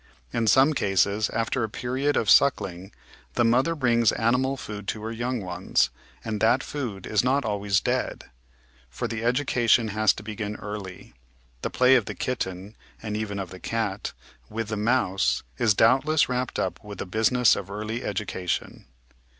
In 0.33 0.47
some 0.47 0.73
cases, 0.73 1.29
after 1.29 1.63
a 1.63 1.69
period 1.69 2.17
of 2.17 2.27
suckling, 2.27 2.91
the 3.35 3.43
mother 3.45 3.75
brings 3.75 4.11
animal 4.11 4.57
food 4.57 4.87
to 4.87 5.03
her 5.03 5.11
young 5.11 5.41
ones, 5.41 5.91
and 6.25 6.41
that 6.41 6.63
food 6.63 7.05
is 7.05 7.23
not 7.23 7.45
always 7.45 7.79
dead. 7.79 8.25
For 8.89 9.07
the 9.07 9.23
education 9.23 9.89
has 9.89 10.11
to 10.13 10.23
begin 10.23 10.55
early. 10.55 11.13
The 11.61 11.69
play 11.69 11.93
of 11.95 12.05
the 12.05 12.15
kitten 12.15 12.75
(and 12.99 13.15
even 13.15 13.37
of 13.37 13.51
the 13.51 13.59
cat) 13.59 14.13
with 14.49 14.69
the 14.69 14.75
mouse 14.75 15.43
is 15.59 15.75
doubtless 15.75 16.27
wrapped 16.27 16.57
up 16.57 16.83
with 16.83 16.97
the 16.97 17.05
business 17.05 17.55
of 17.55 17.69
early 17.69 18.03
education. 18.03 18.85